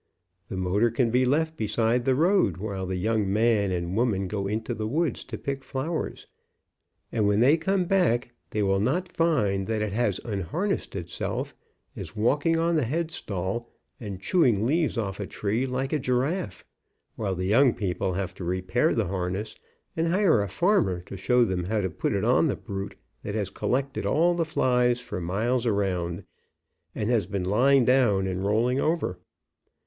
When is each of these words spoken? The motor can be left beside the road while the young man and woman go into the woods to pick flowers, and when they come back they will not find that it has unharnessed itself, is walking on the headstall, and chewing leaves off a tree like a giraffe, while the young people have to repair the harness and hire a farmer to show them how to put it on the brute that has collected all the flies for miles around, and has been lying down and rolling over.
The 0.49 0.57
motor 0.57 0.89
can 0.89 1.11
be 1.11 1.25
left 1.25 1.55
beside 1.55 2.05
the 2.05 2.15
road 2.15 2.57
while 2.57 2.87
the 2.87 2.95
young 2.95 3.31
man 3.31 3.69
and 3.71 3.95
woman 3.95 4.27
go 4.27 4.47
into 4.47 4.73
the 4.73 4.87
woods 4.87 5.23
to 5.25 5.37
pick 5.37 5.63
flowers, 5.63 6.25
and 7.11 7.27
when 7.27 7.39
they 7.39 7.55
come 7.55 7.85
back 7.85 8.33
they 8.49 8.63
will 8.63 8.79
not 8.79 9.07
find 9.07 9.67
that 9.67 9.83
it 9.83 9.93
has 9.93 10.19
unharnessed 10.25 10.95
itself, 10.95 11.55
is 11.95 12.15
walking 12.15 12.57
on 12.57 12.77
the 12.77 12.83
headstall, 12.85 13.69
and 13.99 14.19
chewing 14.19 14.65
leaves 14.65 14.97
off 14.97 15.19
a 15.19 15.27
tree 15.27 15.67
like 15.67 15.93
a 15.93 15.99
giraffe, 15.99 16.65
while 17.15 17.35
the 17.35 17.45
young 17.45 17.71
people 17.75 18.13
have 18.13 18.33
to 18.33 18.43
repair 18.43 18.95
the 18.95 19.05
harness 19.05 19.55
and 19.95 20.07
hire 20.07 20.41
a 20.41 20.49
farmer 20.49 21.01
to 21.01 21.15
show 21.15 21.45
them 21.45 21.65
how 21.65 21.79
to 21.79 21.91
put 21.91 22.13
it 22.13 22.23
on 22.23 22.47
the 22.47 22.55
brute 22.55 22.95
that 23.21 23.35
has 23.35 23.51
collected 23.51 24.07
all 24.07 24.33
the 24.33 24.45
flies 24.45 24.99
for 24.99 25.21
miles 25.21 25.67
around, 25.67 26.23
and 26.95 27.11
has 27.11 27.27
been 27.27 27.45
lying 27.45 27.85
down 27.85 28.25
and 28.25 28.43
rolling 28.43 28.79
over. 28.79 29.19